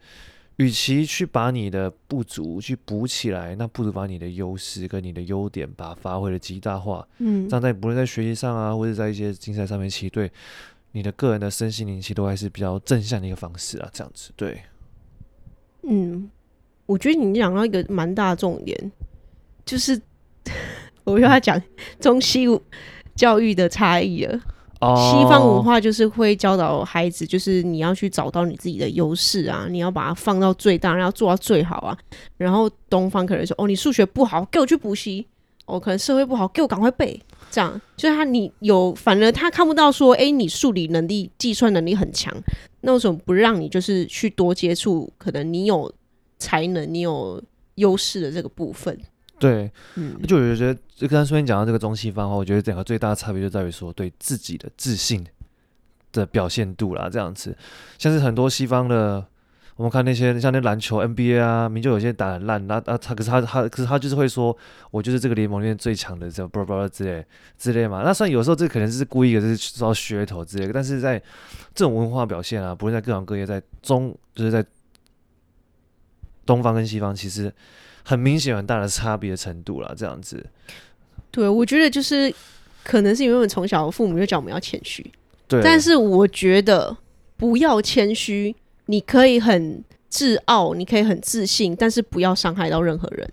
[0.60, 7.08] 与其去把你的不足去补起来，那不如把你的优势跟你的优点把它发挥的极大化。
[7.16, 10.30] 嗯，这样在不论在学习上啊，或者在一些竞赛上面，其实对
[10.92, 13.88] 你的个人的身心灵，其实都还是比较正向的一个方式啊。
[13.90, 14.60] 这样子，对。
[15.84, 16.30] 嗯，
[16.84, 18.92] 我觉得你讲到一个蛮大的重点，
[19.64, 19.98] 就是
[21.04, 21.58] 我又要讲
[21.98, 22.46] 中西
[23.16, 24.38] 教育的差异了。
[24.80, 31.96] 西方文化就是会教导孩子，就是你要去找到你自己的优势啊，你要把它放到最大，然后做到最好啊。
[32.38, 35.22] 然后东方可能说，哦，你数学不好，给我去补习；
[35.66, 37.20] 哦，可能社会不好，给我赶快背。
[37.50, 42.34] 这样就是他，你有，反而他看不到说，哎，你数理能力、计算能力很强，
[42.80, 45.12] 那为什么不让你就是去多接触？
[45.18, 45.92] 可能你有
[46.38, 47.42] 才能，你有
[47.74, 48.98] 优势的这个部分。
[49.40, 55.26] 对，嗯，就我觉得，就刚才顺便讲到这个中西方的话，我觉得整个最大的差别就在于说，对自己的自信
[56.12, 57.56] 的表现度啦，这样子，
[57.96, 59.26] 像是很多西方的，
[59.76, 64.54] 我们看那些像那篮球 NBA 啊，明就有些打很烂，那啊他可是他他可是他就是会说，
[64.90, 67.24] 我就是这个联盟里面最强的，这不不之类
[67.56, 68.02] 之类嘛。
[68.04, 71.18] 那虽然有时候这可能是故意的，是说噱头之类的，但是在
[71.74, 74.62] 这种文化表现啊，不论在各行各业，在中就是在
[76.44, 77.50] 东方跟西方，其实。
[78.04, 80.44] 很明显，很大的差别的程度了，这样子。
[81.30, 82.34] 对，我觉得就是
[82.82, 85.04] 可能是因为我们从小父母就教我们要谦虚。
[85.46, 85.60] 对。
[85.62, 86.96] 但是我觉得
[87.36, 88.54] 不要谦虚，
[88.86, 93.30] 你可以很自傲，你可以很自信，但是不要伤害到任何人。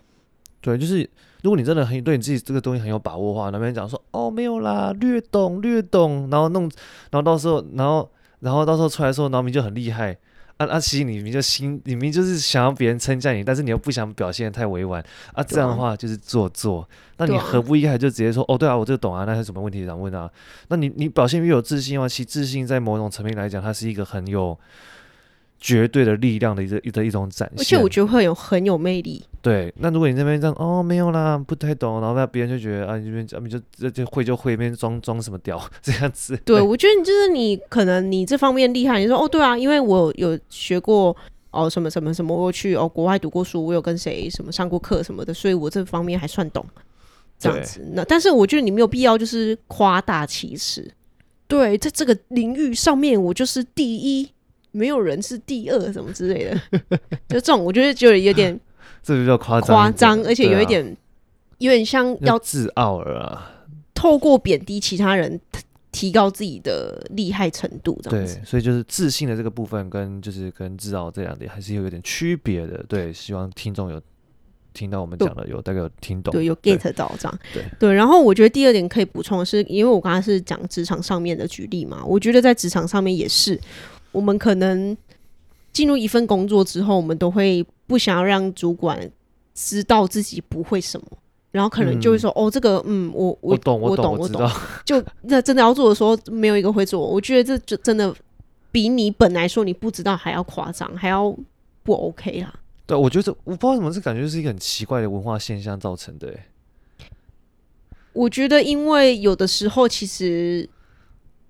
[0.61, 1.09] 对，就是
[1.41, 6.63] 如果你真的很对你自己这个东西很有把握的话，那边讲说哦没有啦，略懂略懂，然后弄，
[7.09, 8.09] 然后到时候，然后
[8.41, 10.17] 然后到时候出来的时候，然后你就很厉害。
[10.57, 10.79] 啊啊！
[10.79, 16.87] 其实你明明就心，你明明就是想要别人称赞你，但是你又不想表现得太委婉啊，这样的话就是做作。
[17.17, 20.29] 那你何不一开始就直接说哦，对啊，我这个懂啊，那有什么问题想问啊？
[20.69, 24.57] 那你你表现越有自信的话，其实自信在某种层面来讲，它是一个很有。
[25.59, 29.23] 绝对的力量的一个的一种展现，而且我觉得会有很有魅力。
[29.41, 36.35] 对，那如果你那边这样哦，没有啦，不太懂，然后那别人就觉得啊，你这边就就就会就会那边装装什么屌 这样子。
[36.45, 41.15] 对，对我觉得你就是你可能你这方面厉害，你说哦对啊，因为我有学过
[41.51, 46.65] 哦什么什么什么，我有去哦国外读过书，我有跟谁什么上过课什么的，所以我这方面还算懂
[47.39, 47.81] 这样子。
[47.93, 50.91] 那但是我觉得你没有必要就是夸大其词。
[51.47, 54.29] 对，在这个领域上面，我就是第一。
[54.77, 56.61] 没有人是第二，什么之类的，
[57.27, 58.57] 就这种，我觉得就有点，
[59.01, 60.95] 这比较夸张，夸张，而且有一点，啊、
[61.57, 63.53] 有点像要自傲了啊。
[63.95, 65.41] 透过贬低其他人，
[65.91, 68.35] 提高自己的厉害程度，这样子。
[68.35, 72.85] 对，所以就是自信的这个部分，跟就是跟自傲这两点，还是有一点区别的。
[72.87, 73.99] 对，希望听众有
[74.71, 77.39] 听到我们讲的，有大概有听懂，对，有 get 到这样。
[77.51, 83.59] 对对，然后我觉得第二点可以补充的是，因为我刚才是讲职场上面的举例嘛，我觉得在职场上面也是。
[84.17, 84.97] 我们可能
[85.71, 89.07] 进入一份工作之后，我们都会不想要让主管
[89.53, 91.05] 知道自己不会什么，
[91.51, 94.41] 然后可能就会说：“嗯、哦，这个，嗯，我我我懂，我懂，我懂。
[94.41, 96.99] 我懂”就那真的要做的时候，没有一个会做。
[96.99, 98.11] 我觉得这就真的
[98.71, 101.31] 比你本来说你不知道还要夸张，还要
[101.83, 102.51] 不 OK 啦。
[102.87, 106.33] 对，我觉得我不知道为什么，这感觉是一个很奇怪的文化现象造成的。
[108.13, 110.67] 我觉得，因为有的时候其实。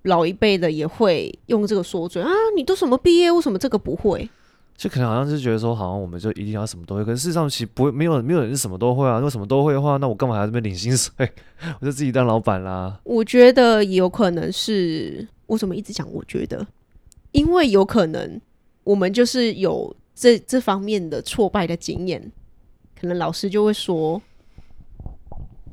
[0.02, 4.28] 老一辈的也会用这个说嘴啊，你都什么毕业，为什么这个不会？
[4.76, 9.16] 就可能好像是觉得说，好像我们就一定要什么都会，可是事实上其实不会，没有没有人是什么都会啊。
[9.16, 11.12] 如果什么都会的话，那我干嘛还要这边领薪水？
[11.80, 13.00] 我就自己当老板啦。
[13.02, 16.08] 我觉得也有可能是，我怎么一直讲？
[16.12, 16.64] 我觉得，
[17.32, 18.40] 因为有可能
[18.84, 22.30] 我们就是有这这方面的挫败的经验，
[23.00, 24.22] 可能老师就会说，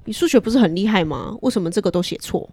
[0.06, 1.38] 你数学不是很厉害吗？
[1.44, 2.50] 为什么这个都写错？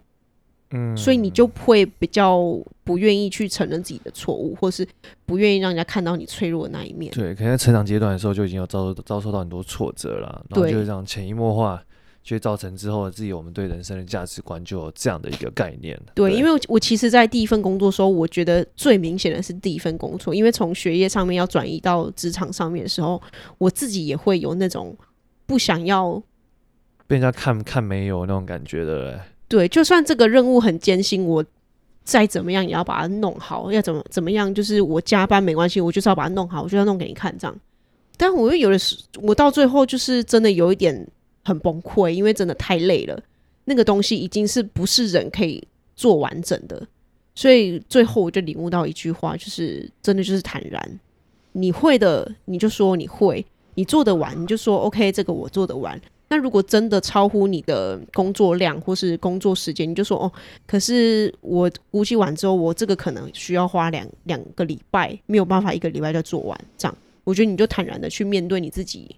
[0.75, 2.41] 嗯，所以你就会比较
[2.83, 4.85] 不愿意去承认自己的错误，或是
[5.23, 7.13] 不愿意让人家看到你脆弱的那一面。
[7.13, 11.79] 对，可能在成长阶段的时候就已经有遭遭受到很多挫折了，然后就是这样潜移默化，
[12.23, 15.95] 就会造成之后自己我们对人生的价值观就有这样的一个概念。
[16.15, 23.21] 对，对因为我其实，在第一份工作的时候，我觉得最明显的是第一份工作，因为从学业上面要转移到职场上面的时候，
[23.59, 24.97] 我自己也会有那种
[25.45, 26.19] 不想要
[27.05, 29.19] 被人家看看没有那种感觉的。
[29.47, 31.43] 对，就算这个任务很艰辛，我
[32.03, 33.71] 再怎么样也要把它弄好。
[33.71, 37.55] 要怎么怎么样，就是我加班没关系，我就是要把它弄好，我就要弄给你看这样。
[38.17, 41.07] 但我又有的时，我到最后就是真的有一点
[41.43, 43.19] 很崩溃，因为真的太累了。
[43.65, 46.85] 那个东西已经是不是人可以做完整的，
[47.33, 50.99] 所以最后我就领悟到一句话，就是真的就是坦然。
[51.53, 53.43] 你会的，你就说你会；
[53.75, 55.99] 你做得完，你就说 OK，这个我做得完。
[56.33, 60.31] 那如果真的超乎你的工作量或是工作时间，你就说哦，
[60.65, 66.59] 可是我估计完之后，我这个可能需要花两两个礼拜，没有办法一个礼拜就做完。
[66.75, 69.15] 这样，我觉得你就坦然的去面对你自己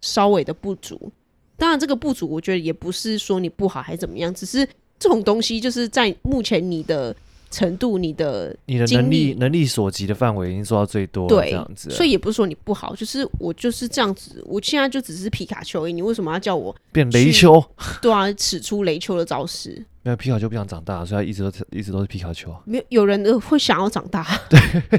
[0.00, 1.12] 稍微的不足。
[1.56, 4.66] 当然，这个不足，我觉得也不是说你不好还是怎么样，只是
[4.98, 7.14] 这种东西就是在目前你的
[7.50, 11.90] 程度，你的你的能力能力所及的范围已经做到最多，对，这样子。
[11.90, 14.42] 所以也不是说你不好，就是我就是这样子。
[14.46, 17.62] 我现在就只是皮卡丘而已，你为什么要叫我变雷丘？
[18.02, 19.84] 对啊，使出雷丘的招式。
[20.02, 22.54] 没有皮卡丘不想长大，所以他一直都一直都是皮卡丘。
[22.64, 24.60] 没有有人会想要长大，对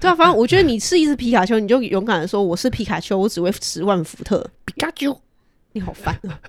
[0.00, 0.14] 对啊。
[0.14, 5.16] 反正我觉得你是一只皮卡丘，你就勇敢的说我是皮卡丘，我只会十万伏特皮卡丘。
[5.76, 6.40] 你好烦 啊！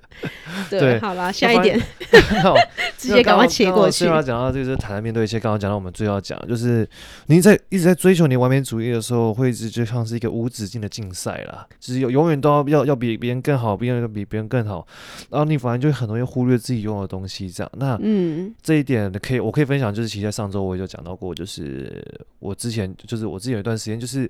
[0.70, 1.78] 对，对好啦，下一点，
[2.96, 4.06] 直接赶快切过去。
[4.06, 5.38] 刚刚讲到这个，坦然面对一切。
[5.38, 6.88] 刚刚讲到我们最要讲，就是
[7.26, 14.86] 你在一直在追求你完美主义的时候，会一直就像是一个无止境的竞赛啦，就是有永远都要要要比别人更好，别人要比别人更好，
[15.28, 17.50] 然后你反而就很容易忽略自己拥有的东西。
[17.50, 22.02] 这样，那嗯，这一点可以，我可以分享，就是其实在上周我也就讲到过，就是
[22.38, 24.20] 我之前就是我自己有一段时间，就是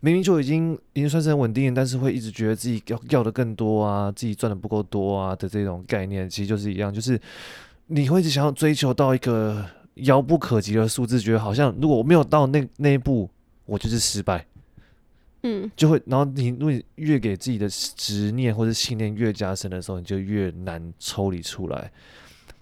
[0.00, 7.20] 明明就已经已经算是很稳定，但是会一直觉得自己要要的更多啊，自己赚的不够多啊的这种概念，其实就是一样，就是
[7.86, 13.28] 你会一直想要追求到一个遥不可及的数字，觉得好像如果我没有到那那一步，
[13.66, 14.46] 我就是失败。
[15.44, 21.90] 嗯，就会，然后你如果你越给自己的执念或者信念越加深的时候，你就越难抽离出来。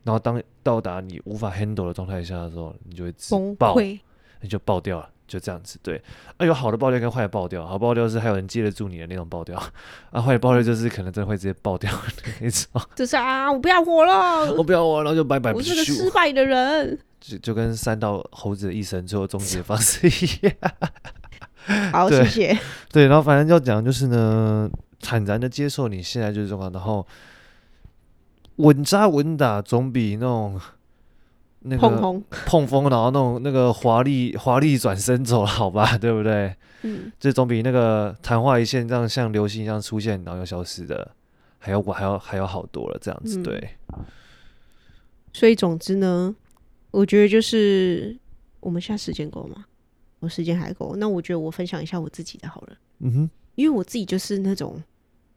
[0.05, 3.99] 然后当到达你无法 handle 的状态下的时候，你就会崩溃，
[4.43, 5.11] 你就爆掉了。
[5.27, 6.01] 就这样子，对
[6.37, 9.61] 啊，有好的爆掉跟坏的爆掉，好爆掉是还有人接得住你的那种爆掉，
[10.11, 11.91] 啊，坏的爆掉就是可能真的会直接爆掉
[12.41, 12.83] 那种。
[12.95, 15.53] 就是啊，我不要活了， 我不要活了，然后就拜拜。
[15.53, 20.55] 我是个失败的人，就就跟三道猴子的一生最后终结方式一样。
[21.93, 22.59] 好，谢谢。
[22.93, 27.07] 对，然后反正要讲就是呢，坦然的接受你现在就是状况，然后
[28.57, 30.61] 稳扎稳打总比那种。
[31.61, 36.55] 那个碰碰风，然后那种那个华丽华丽转身走了，好吧， 对不对？
[36.83, 41.13] 嗯，这总比那个昙花一现这样像流星一样出现然后又消失的，
[41.59, 43.71] 还要我还要还要好多了，这样子、嗯、对。
[45.33, 46.35] 所以总之呢，
[46.93, 48.17] 我觉得就是
[48.61, 49.65] 我们现在时间够吗？
[50.21, 52.77] 我时间还够，那我觉得我分享一下我自己的好了。
[53.01, 54.83] 嗯哼，因为我自己就是那种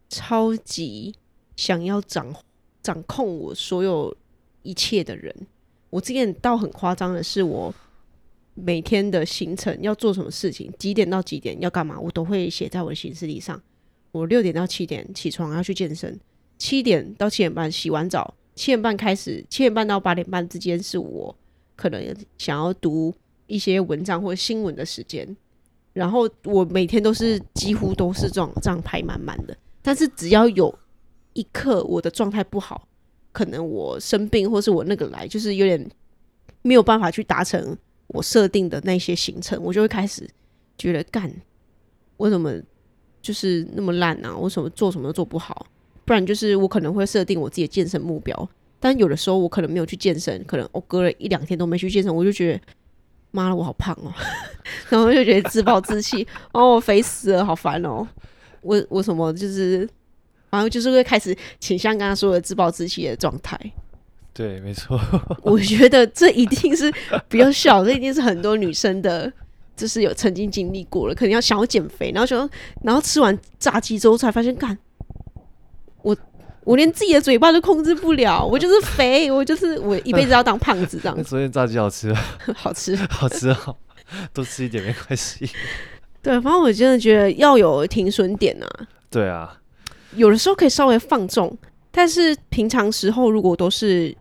[0.10, 1.16] 超级
[1.56, 2.34] 想要掌
[2.82, 4.16] 掌控我所有
[4.62, 5.36] 一切的人。
[5.90, 7.74] 我之前倒很夸张的是，我
[8.54, 13.62] 每天的行程要做什么事情，几点到几点要干嘛，我都会写在我的行事历上。
[14.12, 16.20] 我六点到七点起床要去健身，
[16.58, 21.36] 七点到七点半洗完澡，七点半开始，七点半到八点半之间是我
[21.76, 23.14] 可能想要读
[23.48, 25.38] 一些文章或新闻的时间。
[25.94, 30.74] 然后我每天都是几乎都是这样这样排满满的，但是只要有
[31.34, 32.88] 一刻我的状态不好。
[33.32, 35.90] 可能我生病，或是我那个来，就是有点
[36.62, 40.28] 没有办法去达成我设定的那些行程，我就会开始
[40.78, 41.32] 觉得干，
[42.18, 42.54] 为什么
[43.22, 44.36] 就是那么烂啊？
[44.38, 45.68] 为什么做什么都做不好？
[46.06, 52.62] 不然就是我可能会设定我自己的健身目标，但有的时候我可能没有去健身，可能我隔了一两天都没去健身，我就觉得
[53.32, 54.12] 妈的我好胖哦，
[54.90, 58.08] 然后就觉得自暴自弃，哦，肥死了，好烦哦，
[58.62, 59.88] 我我什么就是。
[60.50, 63.60] 然后就是会开始倾向刚刚说的自暴自弃的状态。
[64.32, 64.98] 对，没错。
[65.44, 66.90] 我觉得这一定是
[67.28, 69.30] 比较小，这一定是很多女生的，
[69.76, 72.50] 就是有曾经经历过了，可能要想要减肥，然后说，
[72.84, 74.78] 然后吃完炸鸡之后才发现，干，
[76.04, 76.16] 我
[76.64, 81.18] 我连自己的嘴巴都控制不了，我就是肥，我就是我一辈子要当胖子这样。
[81.24, 82.14] 昨天炸鸡好吃，
[82.56, 83.78] 好吃，好吃好，
[84.32, 85.50] 多吃一点没关系。
[86.22, 88.68] 对，反正我真的觉得要有停损点啊。
[89.10, 89.58] 对啊。
[90.16, 91.56] 有的时候可以稍微放纵，
[91.92, 94.16] 但是平常时候如果都是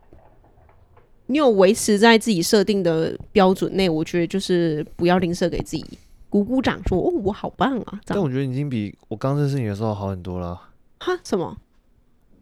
[1.26, 5.84] 你有维持在自己设定的标准内，我觉得就是不要吝啬给自己
[6.30, 8.00] 鼓鼓掌，说哦我好棒啊！
[8.04, 10.60] 但我觉得已经比我刚认识你的时候好很多了。
[11.00, 11.18] 哈？
[11.24, 11.56] 什么？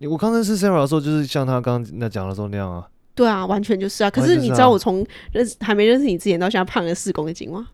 [0.00, 2.88] 我刚认识 Sarah 的时候，就是像他刚那讲的时候那样啊。
[3.14, 4.10] 对啊，完全就是啊。
[4.10, 7.68] 可是你知道我从认识还没认识你之前到现在胖了四公斤吗？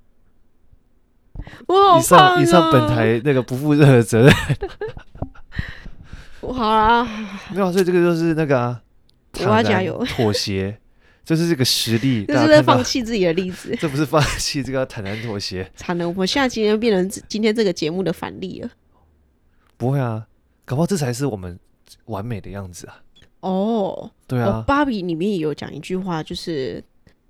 [1.67, 2.41] 我好胖啊！
[2.41, 4.33] 以上以上本台那个不负任何责任。
[6.53, 7.05] 好啊，
[7.53, 8.83] 没有，所以这个就是那个、啊，
[9.41, 10.77] 我要加油，妥协，
[11.25, 15.71] 就是这个实力， 这是在放弃自己的例子，这不是放弃，这个要坦然妥协。
[15.77, 18.71] 惨了，我现在今天变成今天这个节目的反例了。
[19.77, 20.27] 不会啊，
[20.65, 21.59] 搞不好这才是我们
[22.07, 23.01] 完美的样子啊。
[23.41, 26.83] 哦，对啊，芭比里面也有讲一句话，就是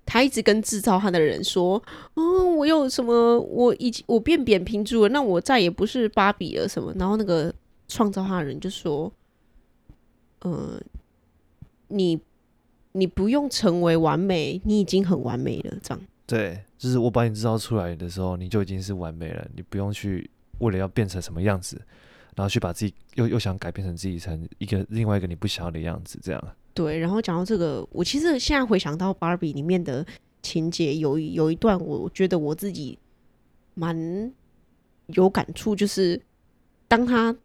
[0.05, 1.81] 他一直跟制造他的人说
[2.15, 7.53] ：“哦，我有什么，我已经我变扁平足了，那我再也不是芭比了什么。”然后那个。
[7.93, 9.13] 创造他的人就说
[10.41, 10.81] ：“呃，
[11.89, 12.19] 你
[12.93, 19.47] 你不用成为完美，你已经很完美了。”这样对，就是我把你制造出来的时候，你就已经是完美了。
[19.55, 20.27] 你不用去
[20.57, 21.79] 为了要变成什么样子，
[22.35, 26.17] 然后去把自己又又想改变成自己成一个另外一个你不想要的样子。
[26.23, 26.97] 这样对。
[26.97, 30.03] 然后讲到这个，我其实现在回想到芭比里面的
[30.41, 32.97] 情节有有一段，我觉得我自己
[33.75, 34.33] 蛮
[35.07, 36.19] 有感触，就是
[36.87, 37.35] 当他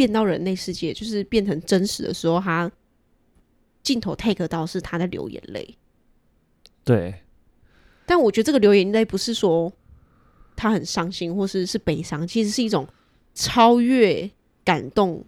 [0.00, 2.72] 变到人类世界，就是变成真实的时候，他
[3.82, 5.76] 镜头 take 到是他在流眼泪。
[6.82, 7.16] 对，
[8.06, 9.70] 但我觉得这个流眼泪不是说
[10.56, 12.88] 他很伤心或是是悲伤，其实是一种
[13.34, 14.30] 超越
[14.64, 15.22] 感动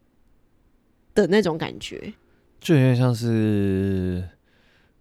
[1.15, 2.15] 的那种感觉，
[2.59, 4.27] 就有点像是。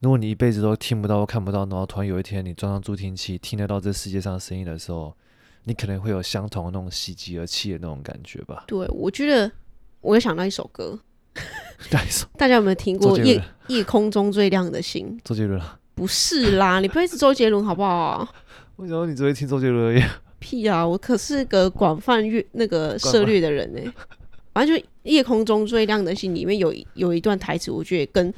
[0.02, 5.16] 如果你一辈子都听不到或看不到，然后突然有一天你装上助听器，听得到这世界上声音的时候，
[5.64, 8.64] 你可能会有相同的那种喜极而泣的那种感觉吧？
[8.68, 9.51] 对，我觉得
[10.01, 10.97] 我有想到一首歌，
[11.91, 12.28] 哪一首？
[12.38, 15.18] 大家有没有听过夜《夜夜空中最亮的星》？
[15.24, 15.62] 周杰伦？
[15.93, 18.28] 不是啦， 你不会是周杰伦好不好？
[18.78, 20.03] 为什么你只会听周杰伦而已？
[20.39, 20.88] 屁啊！
[20.88, 23.93] 我可是个广泛阅那个涉猎的人呢、欸。
[24.53, 28.34] 反正就《夜空中最亮的星》里面有有一段台词，我觉得跟。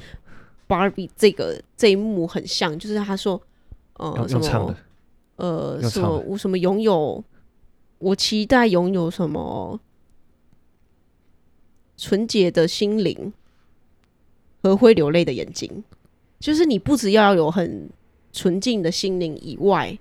[0.66, 3.40] Barbie 这个这一幕很像，就是他说，
[3.98, 4.74] 呃，什么，
[5.36, 7.24] 呃，什么，我什么拥有，
[7.98, 9.80] 我期待拥有什么
[11.96, 13.32] 纯洁的心灵
[14.62, 15.84] 和会流泪的眼睛，
[16.38, 17.90] 就是你不只要有很
[18.32, 19.98] 纯净的心灵以外，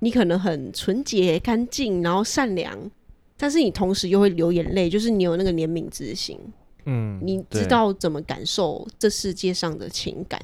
[0.00, 2.90] 你可能很纯洁、干净，然后善良，
[3.36, 6.38] 但是你同时又会流眼泪，就是你有那个怜悯之心。
[6.86, 10.40] 嗯，你知道怎么感受这世界上的情感，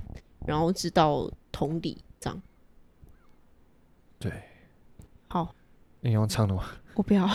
[0.47, 2.43] 然后知道同理这样。
[4.19, 4.31] 对，
[5.29, 5.55] 好，
[6.01, 6.63] 你用唱的吗？
[6.95, 7.29] 我不要，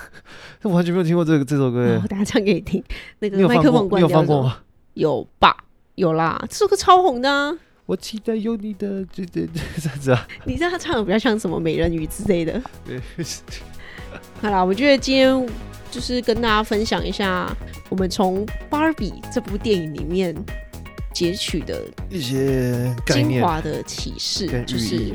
[0.62, 2.00] 我完全没有听过这个这首歌。
[2.02, 2.82] 我等下唱给你听。
[3.18, 4.06] 那个麦克风关掉。
[4.06, 4.58] 你有放过吗？
[4.94, 5.56] 有吧？
[5.94, 7.56] 有啦，这首歌超红的啊。
[7.86, 9.46] 我期待有你的这这
[9.80, 10.28] 这样子啊。
[10.44, 12.62] 你知道他唱的比较像什么美人鱼之类的。
[12.84, 13.00] 对。
[14.40, 15.48] 好啦，我觉得今天。
[15.90, 17.52] 就是跟大家分享一下，
[17.88, 20.32] 我们从《芭比》这部电影里面
[21.12, 25.12] 截取的一些精华的启示，就是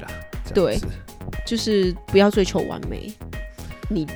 [0.53, 0.77] 对，
[1.45, 3.11] 就是不要追求完美，
[3.89, 4.07] 你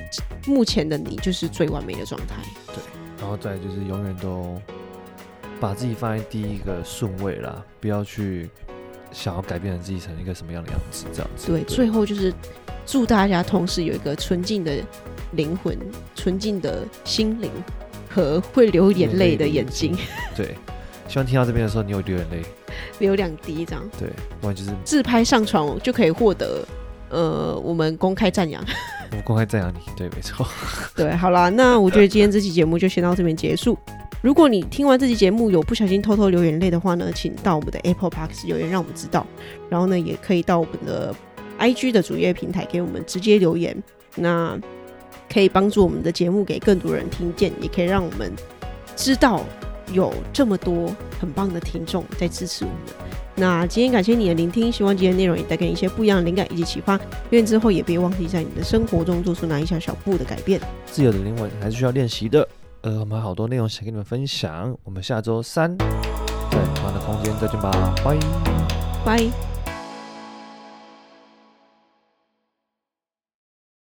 [0.46, 2.36] 目前的你就是最完美的状态。
[2.68, 2.76] 对，
[3.18, 4.60] 然后再就是永远都
[5.58, 8.48] 把自己放在第一个顺位啦，不要去
[9.12, 11.46] 想要改变自己成一个什么样的样子，这样子。
[11.48, 11.76] 对，对。
[11.76, 12.32] 最后就是
[12.86, 14.72] 祝大家同时有一个纯净的。
[15.34, 15.78] 灵魂
[16.16, 17.48] 纯净的心灵
[18.08, 19.96] 和会流眼泪的眼睛，
[20.34, 20.56] 对，
[21.06, 22.42] 希望听到这边的时候，你有流眼泪，
[22.98, 24.08] 流两滴这样，对，
[24.40, 26.66] 不然就是自拍上传就可以获得，
[27.10, 28.64] 呃，我们公开赞扬，
[29.10, 30.46] 我们公开赞扬你，对，没错，
[30.96, 33.76] 对，好啦，那我觉得今天这期节目就先到这边结束。
[34.22, 39.26] 如果你听完这期节目有不小心偷偷流眼泪的话呢，请到我们的 Apple Podcast 留言让我们知道，
[39.68, 41.14] 然后呢，也可以到我们的
[41.58, 43.76] IG 的主页平台给我们直接留言，
[44.16, 44.58] 那。
[45.32, 48.32] 可以帮助我们的节目给更多人听见，也可以让我们
[48.96, 49.44] 知道
[49.92, 53.09] 有这么多很棒的听众在支持我们。
[53.40, 57.00] 那今天感谢你的聆听，希望今天内容也带给你一些不一样的灵感以及启发。
[57.30, 60.60] 愿之后也别忘记在你的生活中做出哪一小小步的改变。
[60.84, 62.46] 自由的灵魂还是需要练习的。
[62.82, 64.76] 呃，我们好多内容想跟你们分享。
[64.84, 65.86] 我们下周三在
[66.74, 68.16] 同样的空间再见吧，拜
[69.04, 69.49] 拜。